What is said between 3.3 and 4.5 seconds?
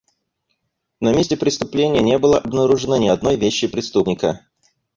вещи преступника.